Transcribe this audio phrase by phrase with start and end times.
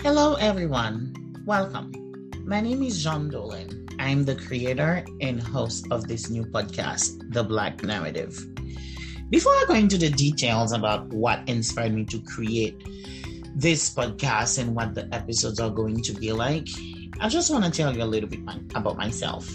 [0.00, 1.12] Hello, everyone.
[1.44, 1.90] Welcome.
[2.46, 3.92] My name is Jean Dolin.
[3.98, 8.32] I'm the creator and host of this new podcast, The Black Narrative.
[9.28, 12.80] Before I go into the details about what inspired me to create
[13.56, 16.68] this podcast and what the episodes are going to be like,
[17.18, 18.38] I just want to tell you a little bit
[18.76, 19.50] about myself.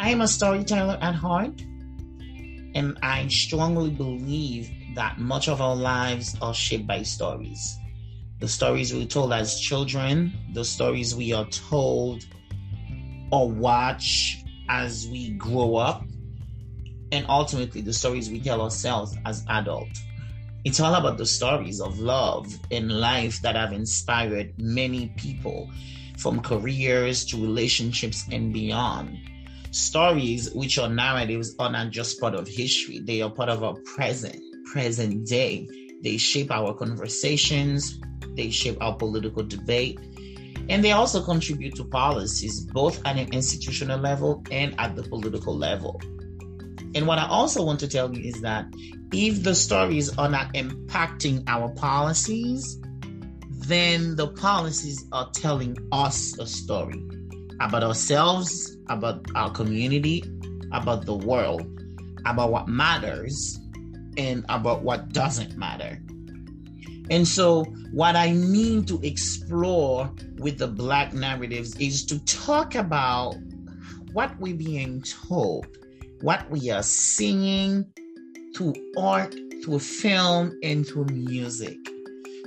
[0.00, 1.62] I am a storyteller at heart,
[2.74, 7.78] and I strongly believe that much of our lives are shaped by stories
[8.40, 12.24] the stories we're told as children, the stories we are told
[13.32, 16.04] or watch as we grow up,
[17.10, 20.02] and ultimately the stories we tell ourselves as adults.
[20.64, 25.70] It's all about the stories of love and life that have inspired many people,
[26.18, 29.16] from careers to relationships and beyond.
[29.70, 33.74] Stories, which are narratives, are not just part of history, they are part of our
[33.96, 35.68] present, present day.
[36.02, 38.00] They shape our conversations,
[38.34, 39.98] they shape our political debate,
[40.68, 45.56] and they also contribute to policies both at an institutional level and at the political
[45.56, 46.00] level.
[46.94, 48.66] And what I also want to tell you is that
[49.12, 52.80] if the stories are not impacting our policies,
[53.50, 57.02] then the policies are telling us a story
[57.60, 60.22] about ourselves, about our community,
[60.72, 61.62] about the world,
[62.24, 63.58] about what matters,
[64.18, 65.98] and about what doesn't matter.
[67.10, 73.36] And so, what I mean to explore with the Black narratives is to talk about
[74.12, 75.66] what we're being told,
[76.20, 77.86] what we are seeing
[78.54, 81.78] through art, through film, and through music.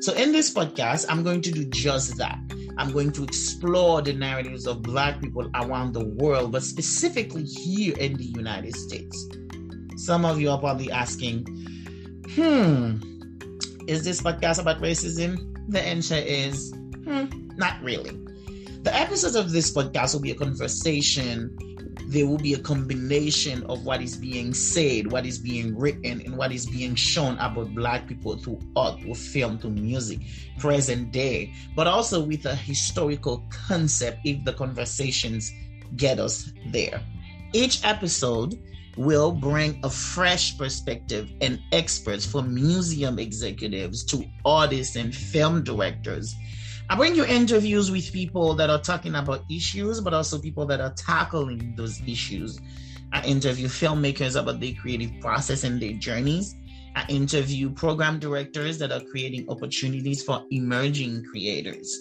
[0.02, 2.38] So, in this podcast, I'm going to do just that.
[2.78, 7.98] I'm going to explore the narratives of Black people around the world, but specifically here
[7.98, 9.28] in the United States.
[10.02, 11.46] Some of you are probably asking,
[12.34, 12.98] hmm,
[13.88, 15.38] is this podcast about racism?
[15.70, 16.74] The answer is
[17.06, 17.26] hmm,
[17.56, 18.10] not really.
[18.82, 21.56] The episodes of this podcast will be a conversation.
[22.08, 26.36] There will be a combination of what is being said, what is being written, and
[26.36, 30.18] what is being shown about Black people through art, through film, through music,
[30.58, 35.54] present day, but also with a historical concept if the conversations
[35.96, 37.04] get us there.
[37.54, 38.58] Each episode
[38.98, 46.36] will bring a fresh perspective and experts from museum executives to artists and film directors.
[46.90, 50.82] I bring you interviews with people that are talking about issues, but also people that
[50.82, 52.60] are tackling those issues.
[53.14, 56.56] I interview filmmakers about their creative process and their journeys.
[56.96, 61.98] I interview program directors that are creating opportunities for emerging creators.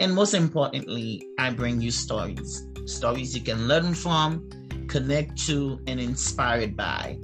[0.00, 4.48] And most importantly, I bring you stories stories you can learn from,
[4.88, 7.18] connect to, and inspired by.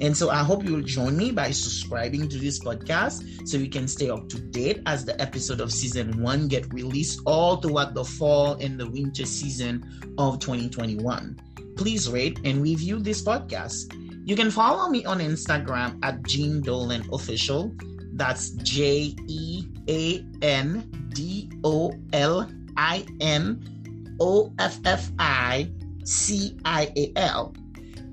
[0.00, 3.68] And so I hope you will join me by subscribing to this podcast so you
[3.68, 7.92] can stay up to date as the episode of season one get released all throughout
[7.92, 9.84] the fall and the winter season
[10.16, 11.38] of 2021.
[11.76, 13.92] Please rate and review this podcast.
[14.26, 17.74] You can follow me on Instagram at Jean Dolin Official.
[18.14, 25.70] That's J E A N D O L I N O F F I
[26.10, 27.54] C I A L.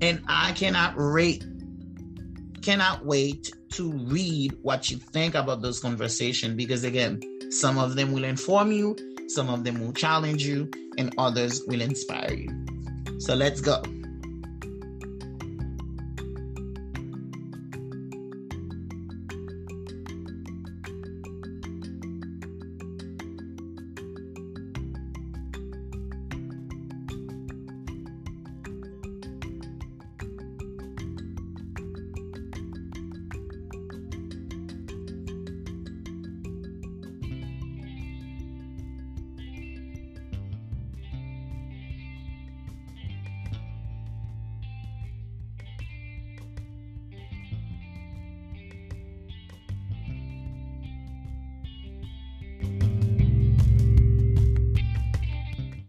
[0.00, 1.44] And I cannot rate,
[2.62, 7.20] cannot wait to read what you think about those conversations because, again,
[7.50, 11.80] some of them will inform you, some of them will challenge you, and others will
[11.80, 12.66] inspire you.
[13.18, 13.82] So let's go.